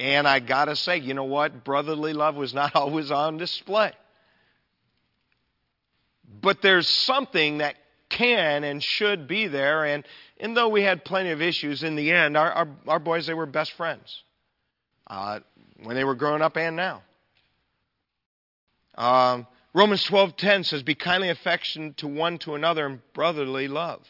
[0.00, 1.64] And I got to say, you know what?
[1.64, 3.92] Brotherly love was not always on display.
[6.40, 7.76] But there's something that
[8.16, 9.84] can and should be there.
[9.84, 10.06] And,
[10.38, 13.34] and though we had plenty of issues, in the end, our, our, our boys, they
[13.34, 14.22] were best friends
[15.08, 15.40] uh,
[15.82, 17.02] when they were growing up and now.
[18.96, 24.06] Um, Romans 12:10 says, "Be kindly affectionate to one to another in brotherly love."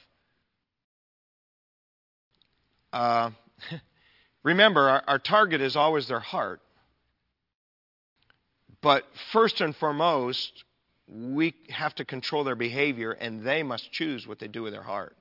[2.92, 3.30] Uh,
[4.42, 6.60] remember, our, our target is always their heart.
[8.82, 10.64] But first and foremost,
[11.06, 14.82] we have to control their behavior, and they must choose what they do with their
[14.82, 15.16] heart.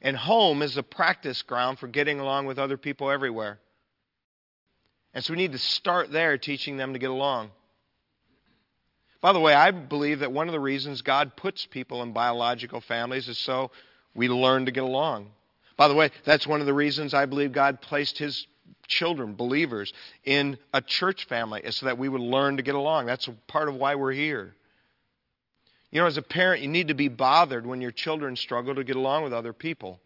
[0.00, 3.58] And home is a practice ground for getting along with other people everywhere.
[5.12, 7.50] And so we need to start there teaching them to get along.
[9.20, 12.80] By the way, I believe that one of the reasons God puts people in biological
[12.80, 13.72] families is so
[14.14, 15.30] we learn to get along.
[15.76, 18.46] By the way, that's one of the reasons I believe God placed His
[18.88, 19.92] children, believers,
[20.24, 23.06] in a church family is so that we would learn to get along.
[23.06, 24.54] That's part of why we're here.
[25.90, 28.84] You know, as a parent, you need to be bothered when your children struggle to
[28.84, 30.00] get along with other people.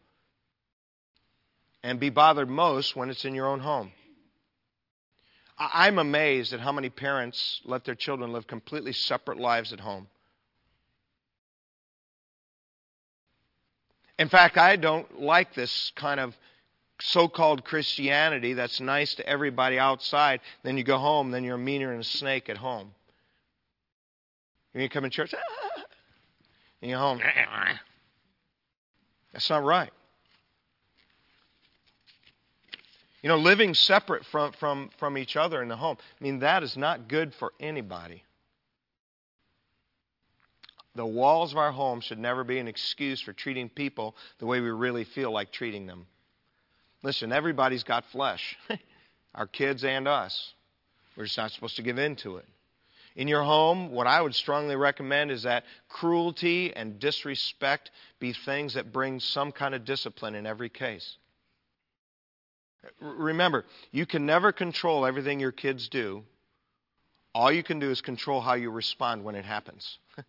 [1.82, 3.90] And be bothered most when it's in your own home.
[5.58, 10.08] I'm amazed at how many parents let their children live completely separate lives at home.
[14.18, 16.36] In fact, I don't like this kind of
[17.04, 20.40] so called Christianity that's nice to everybody outside.
[20.62, 22.92] Then you go home, then you're meaner than a snake at home.
[24.74, 25.34] you come in church,
[26.82, 27.20] and you're home.
[29.32, 29.90] That's not right.
[33.22, 36.62] You know, living separate from, from, from each other in the home, I mean, that
[36.62, 38.24] is not good for anybody.
[40.94, 44.60] The walls of our home should never be an excuse for treating people the way
[44.60, 46.06] we really feel like treating them.
[47.02, 48.56] Listen, everybody's got flesh,
[49.34, 50.52] our kids and us.
[51.16, 52.46] We're just not supposed to give in to it.
[53.14, 58.74] In your home, what I would strongly recommend is that cruelty and disrespect be things
[58.74, 61.16] that bring some kind of discipline in every case.
[63.00, 66.24] Remember, you can never control everything your kids do.
[67.34, 69.98] All you can do is control how you respond when it happens.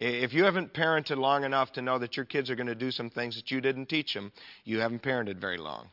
[0.00, 2.90] If you haven't parented long enough to know that your kids are going to do
[2.90, 4.32] some things that you didn't teach them,
[4.64, 5.88] you haven't parented very long.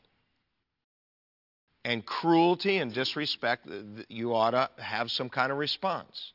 [1.83, 3.67] And cruelty and disrespect,
[4.09, 6.33] you ought to have some kind of response.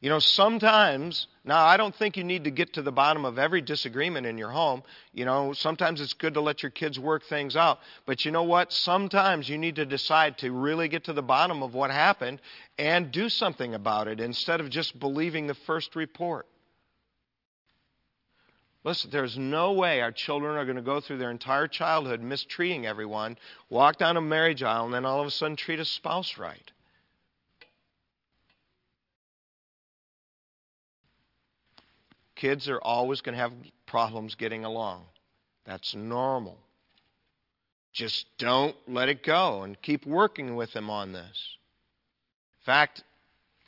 [0.00, 3.38] You know, sometimes, now I don't think you need to get to the bottom of
[3.38, 4.82] every disagreement in your home.
[5.12, 7.80] You know, sometimes it's good to let your kids work things out.
[8.06, 8.72] But you know what?
[8.72, 12.40] Sometimes you need to decide to really get to the bottom of what happened
[12.78, 16.46] and do something about it instead of just believing the first report.
[18.82, 22.86] Listen, there's no way our children are going to go through their entire childhood mistreating
[22.86, 23.36] everyone,
[23.68, 26.70] walk down a marriage aisle, and then all of a sudden treat a spouse right.
[32.36, 33.52] Kids are always going to have
[33.84, 35.04] problems getting along.
[35.66, 36.56] That's normal.
[37.92, 41.56] Just don't let it go and keep working with them on this.
[42.60, 43.04] In fact,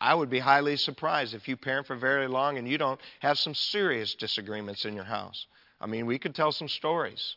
[0.03, 3.39] I would be highly surprised if you parent for very long and you don't have
[3.39, 5.47] some serious disagreements in your house.
[5.81, 7.37] I mean, we could tell some stories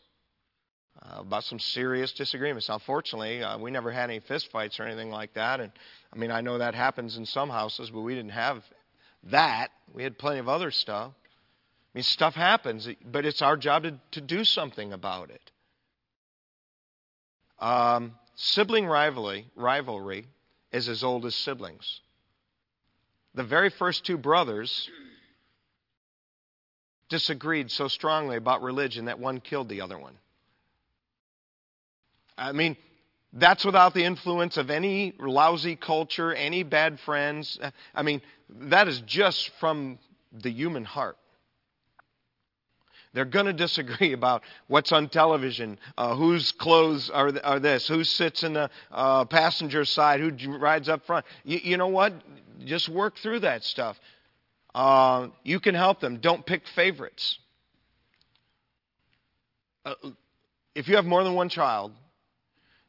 [1.00, 2.68] uh, about some serious disagreements.
[2.68, 5.60] Now, fortunately, uh, we never had any fistfights or anything like that.
[5.60, 5.70] And
[6.12, 8.64] I mean, I know that happens in some houses, but we didn't have
[9.30, 9.68] that.
[9.94, 11.12] We had plenty of other stuff.
[11.14, 15.52] I mean, stuff happens, but it's our job to, to do something about it.
[17.60, 20.26] Um, sibling rivalry, rivalry
[20.72, 22.00] is as old as siblings
[23.36, 24.90] the very first two brothers
[27.08, 30.14] disagreed so strongly about religion that one killed the other one.
[32.36, 32.76] I mean,
[33.32, 37.58] that's without the influence of any lousy culture, any bad friends.
[37.94, 39.98] I mean, that is just from
[40.32, 41.16] the human heart.
[43.16, 48.04] They're going to disagree about what's on television, uh, whose clothes are, are this, who
[48.04, 51.24] sits in the uh, passenger side, who rides up front.
[51.42, 52.12] You, you know what?
[52.66, 53.98] Just work through that stuff.
[54.74, 56.18] Uh, you can help them.
[56.18, 57.38] Don't pick favorites.
[59.86, 59.94] Uh,
[60.74, 61.92] if you have more than one child,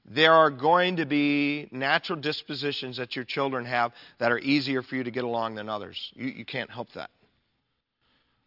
[0.03, 4.97] there are going to be natural dispositions that your children have that are easier for
[4.97, 6.11] you to get along than others.
[6.15, 7.11] You, you can't help that.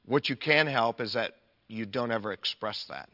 [0.04, 1.32] What you can help is that
[1.70, 3.08] you don't ever express that.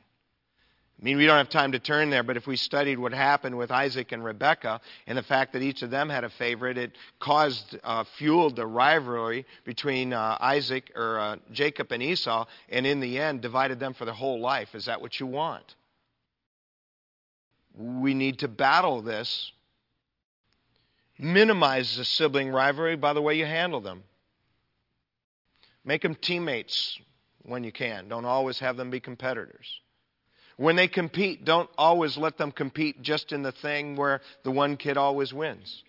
[0.98, 3.58] I mean, we don't have time to turn there, but if we studied what happened
[3.58, 6.92] with Isaac and Rebekah and the fact that each of them had a favorite, it
[7.20, 13.00] caused, uh, fueled the rivalry between uh, Isaac or uh, Jacob and Esau, and in
[13.00, 14.74] the end, divided them for their whole life.
[14.74, 15.74] Is that what you want?
[17.76, 19.52] We need to battle this.
[21.18, 24.02] Minimize the sibling rivalry by the way you handle them.
[25.84, 26.98] Make them teammates
[27.46, 28.08] when you can.
[28.08, 29.80] Don't always have them be competitors.
[30.56, 34.76] When they compete, don't always let them compete just in the thing where the one
[34.76, 35.82] kid always wins.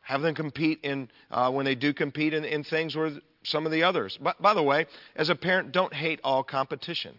[0.00, 3.12] Have them compete in, uh, when they do compete in, in things where
[3.44, 4.18] some of the others.
[4.20, 7.14] But, by the way, as a parent, don't hate all competition.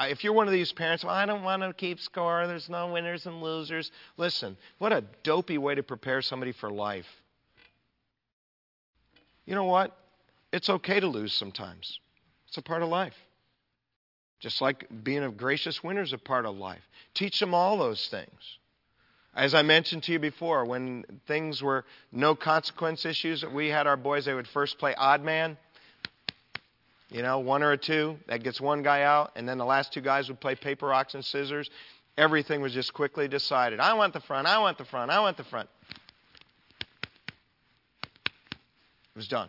[0.00, 2.92] If you're one of these parents, well, I don't want to keep score, there's no
[2.92, 3.90] winners and losers.
[4.16, 7.06] Listen, what a dopey way to prepare somebody for life.
[9.44, 9.97] You know what?
[10.52, 12.00] It's okay to lose sometimes,
[12.48, 13.14] it's a part of life.
[14.40, 16.82] Just like being a gracious winner is a part of life.
[17.12, 18.58] Teach them all those things.
[19.34, 23.96] As I mentioned to you before, when things were no consequence issues, we had our
[23.96, 25.56] boys, they would first play odd man.
[27.10, 29.92] You know, one or a two, that gets one guy out, and then the last
[29.92, 31.70] two guys would play paper, rocks, and scissors.
[32.16, 33.80] Everything was just quickly decided.
[33.80, 35.68] I want the front, I want the front, I want the front.
[38.24, 39.48] It was done.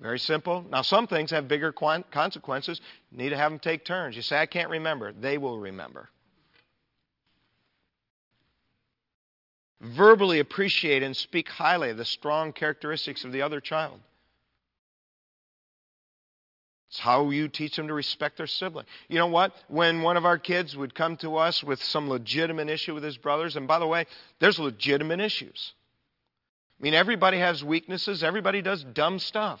[0.00, 0.64] Very simple.
[0.70, 2.80] Now, some things have bigger consequences.
[3.12, 4.16] You need to have them take turns.
[4.16, 5.12] You say, I can't remember.
[5.12, 6.08] They will remember.
[9.82, 14.00] Verbally appreciate and speak highly of the strong characteristics of the other child.
[16.88, 18.86] It's how you teach them to respect their sibling.
[19.08, 19.54] You know what?
[19.68, 23.16] When one of our kids would come to us with some legitimate issue with his
[23.16, 24.06] brothers, and by the way,
[24.40, 25.72] there's legitimate issues.
[26.80, 29.60] I mean, everybody has weaknesses, everybody does dumb stuff.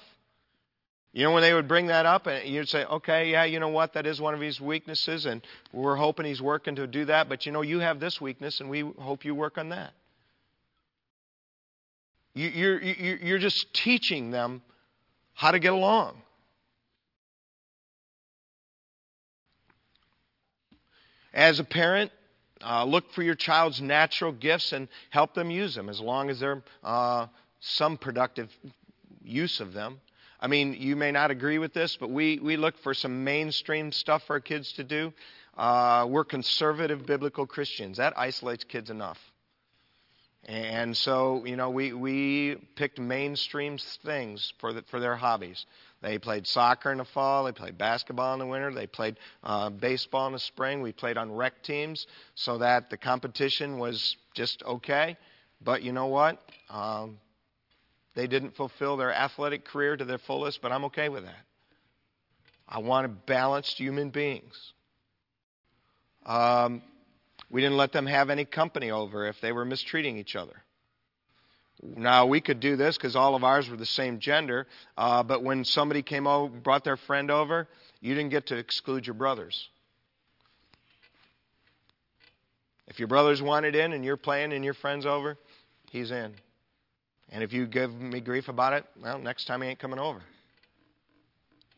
[1.12, 3.68] You know, when they would bring that up, and you'd say, okay, yeah, you know
[3.68, 5.42] what, that is one of his weaknesses, and
[5.72, 8.70] we're hoping he's working to do that, but you know, you have this weakness, and
[8.70, 9.92] we hope you work on that.
[12.32, 14.62] You're, you're just teaching them
[15.34, 16.16] how to get along.
[21.34, 22.12] As a parent,
[22.64, 26.38] uh, look for your child's natural gifts and help them use them as long as
[26.38, 27.26] they're uh,
[27.58, 28.48] some productive
[29.24, 30.00] use of them.
[30.40, 33.92] I mean, you may not agree with this, but we, we look for some mainstream
[33.92, 35.12] stuff for our kids to do.
[35.56, 37.98] Uh, we're conservative biblical Christians.
[37.98, 39.18] That isolates kids enough.
[40.46, 45.66] And so, you know, we, we picked mainstream things for, the, for their hobbies.
[46.00, 49.68] They played soccer in the fall, they played basketball in the winter, they played uh,
[49.68, 50.80] baseball in the spring.
[50.80, 55.18] We played on rec teams so that the competition was just okay.
[55.62, 56.40] But you know what?
[56.70, 57.18] Um,
[58.14, 61.44] they didn't fulfill their athletic career to their fullest, but I'm okay with that.
[62.68, 64.72] I want balanced human beings.
[66.24, 66.82] Um,
[67.50, 70.54] we didn't let them have any company over if they were mistreating each other.
[71.82, 74.66] Now, we could do this because all of ours were the same gender,
[74.98, 77.66] uh, but when somebody came over, brought their friend over,
[78.00, 79.68] you didn't get to exclude your brothers.
[82.86, 85.38] If your brothers wanted in and you're playing and your friend's over,
[85.90, 86.34] he's in.
[87.30, 90.20] And if you give me grief about it, well, next time he ain't coming over.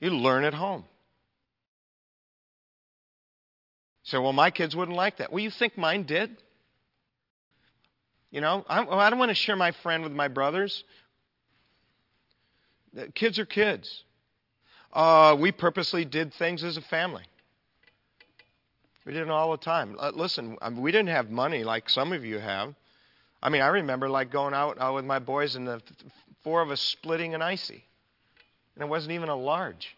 [0.00, 0.84] You learn at home.
[4.04, 5.30] So, well, my kids wouldn't like that.
[5.30, 6.36] Well, you think mine did?
[8.30, 10.84] You know, I, I don't want to share my friend with my brothers.
[13.14, 14.02] Kids are kids.
[14.92, 17.24] Uh, we purposely did things as a family.
[19.04, 19.96] We did it all the time.
[19.98, 22.74] Uh, listen, mean, we didn't have money like some of you have.
[23.42, 25.82] I mean, I remember like going out uh, with my boys and the
[26.44, 27.84] four of us splitting an icy,
[28.74, 29.96] and it wasn't even a large.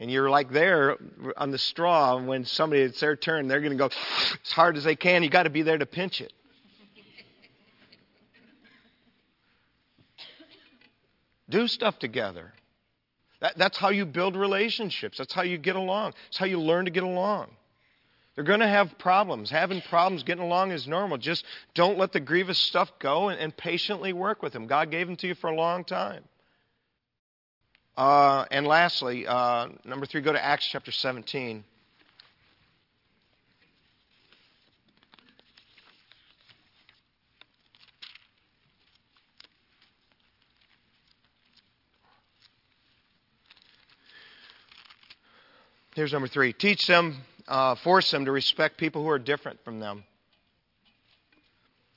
[0.00, 0.96] And you're like there
[1.36, 4.76] on the straw, and when somebody it's their turn, they're going to go as hard
[4.76, 5.22] as they can.
[5.22, 6.32] You got to be there to pinch it.
[11.48, 12.52] Do stuff together.
[13.40, 15.18] That, that's how you build relationships.
[15.18, 16.14] That's how you get along.
[16.28, 17.50] It's how you learn to get along.
[18.34, 19.50] They're going to have problems.
[19.50, 21.18] Having problems getting along is normal.
[21.18, 24.66] Just don't let the grievous stuff go and, and patiently work with them.
[24.66, 26.24] God gave them to you for a long time.
[27.94, 31.62] Uh, and lastly, uh, number three, go to Acts chapter 17.
[45.94, 46.54] Here's number three.
[46.54, 47.18] Teach them
[47.52, 50.04] uh, force them to respect people who are different from them.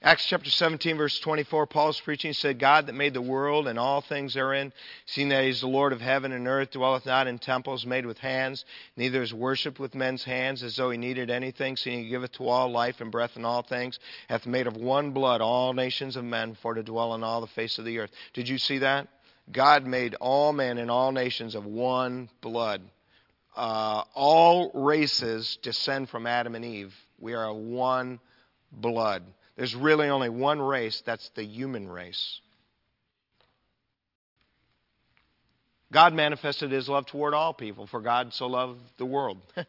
[0.01, 4.01] Acts chapter 17, verse 24, Paul's preaching said, God that made the world and all
[4.01, 4.74] things therein,
[5.06, 8.06] seeing that he is the Lord of heaven and earth, dwelleth not in temples made
[8.06, 8.66] with hands,
[8.97, 12.49] neither is worshipped with men's hands as though he needed anything, seeing he giveth to
[12.49, 13.97] all life and breath and all things,
[14.28, 17.47] hath made of one blood all nations of men for to dwell on all the
[17.47, 18.12] face of the earth.
[18.34, 19.08] Did you see that?
[19.49, 22.82] God made all men and all nations of one blood.
[23.56, 26.93] Uh, all races descend from Adam and Eve.
[27.20, 28.20] We are one
[28.72, 29.24] blood.
[29.56, 32.41] There's really only one race, that's the human race.
[35.93, 39.38] God manifested his love toward all people, for God so loved the world.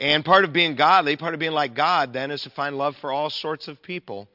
[0.00, 2.96] and part of being godly, part of being like God, then, is to find love
[2.96, 4.28] for all sorts of people.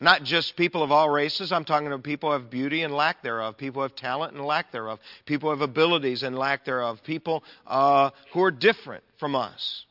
[0.00, 1.52] Not just people of all races.
[1.52, 4.44] I'm talking about people who have beauty and lack thereof, people who have talent and
[4.44, 9.34] lack thereof, people who have abilities and lack thereof, people uh, who are different from
[9.34, 9.86] us.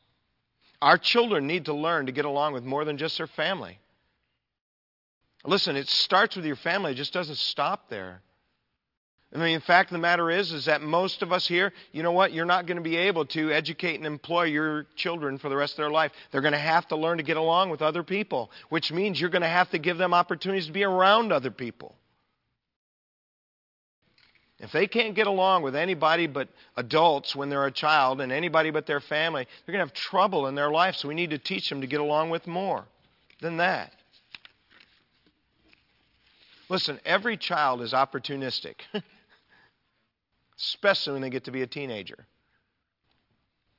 [0.81, 3.79] Our children need to learn to get along with more than just their family.
[5.43, 8.21] Listen, it starts with your family, it just doesn't stop there.
[9.35, 12.13] I mean, the fact the matter is, is that most of us here, you know
[12.13, 12.31] what?
[12.31, 15.73] You're not going to be able to educate and employ your children for the rest
[15.73, 16.13] of their life.
[16.31, 19.29] They're going to have to learn to get along with other people, which means you're
[19.29, 21.95] going to have to give them opportunities to be around other people.
[24.59, 28.71] If they can't get along with anybody but adults when they're a child and anybody
[28.71, 30.95] but their family, they're going to have trouble in their life.
[30.95, 32.85] So we need to teach them to get along with more
[33.41, 33.91] than that.
[36.69, 38.75] Listen, every child is opportunistic,
[40.57, 42.25] especially when they get to be a teenager.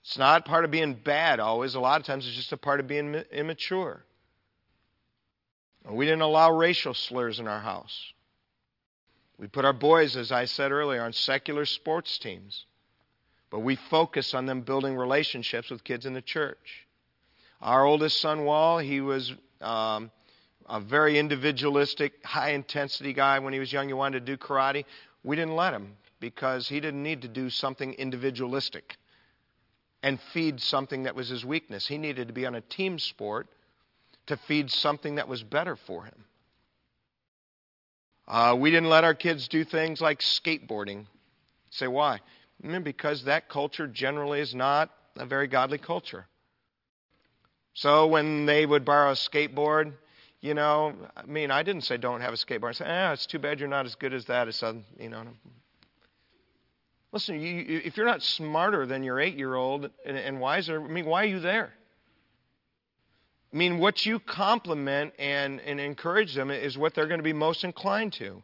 [0.03, 1.75] It's not part of being bad always.
[1.75, 4.05] A lot of times it's just a part of being immature.
[5.89, 8.13] We didn't allow racial slurs in our house.
[9.39, 12.67] We put our boys, as I said earlier, on secular sports teams,
[13.51, 16.87] but we focus on them building relationships with kids in the church.
[17.61, 20.11] Our oldest son, Wall, he was um,
[20.69, 23.39] a very individualistic, high intensity guy.
[23.39, 24.85] When he was young, he wanted to do karate.
[25.23, 28.97] We didn't let him because he didn't need to do something individualistic
[30.03, 31.87] and feed something that was his weakness.
[31.87, 33.49] He needed to be on a team sport
[34.27, 36.25] to feed something that was better for him.
[38.29, 41.07] Uh, we didn't let our kids do things like skateboarding.
[41.71, 42.21] Say why?
[42.65, 46.27] Mm, because that culture generally is not a very godly culture.
[47.75, 49.93] So when they would borrow a skateboard,
[50.41, 52.71] you know, I mean, I didn't say don't have a skateboard.
[52.71, 54.49] I said, ah, it's too bad you're not as good as that.
[54.49, 54.63] As
[54.99, 55.25] you know.
[57.17, 61.23] Listen, you, if you're not smarter than your eight-year-old and, and wiser, I mean, why
[61.23, 61.73] are you there?
[63.55, 67.33] I mean, what you compliment and, and encourage them is what they're going to be
[67.33, 68.43] most inclined to.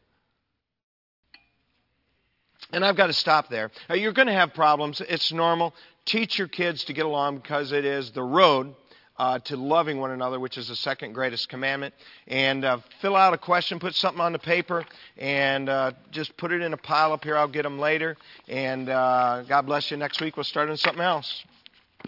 [2.73, 3.71] And I've got to stop there.
[3.91, 5.03] Uh, you're going to have problems.
[5.07, 5.75] It's normal.
[6.07, 8.75] Teach your kids to get along because it is the road
[9.23, 11.95] uh, to loving one another, which is the second greatest commandment.
[12.27, 14.85] And uh, fill out a question, put something on the paper,
[15.17, 17.37] and uh, just put it in a pile up here.
[17.37, 18.17] I'll get them later.
[18.49, 19.97] And uh, God bless you.
[19.97, 21.45] Next week we'll start on something else.